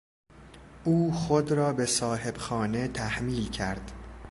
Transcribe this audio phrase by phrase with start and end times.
[0.83, 3.91] او خود را به صاحبخانه تحمیل کرد.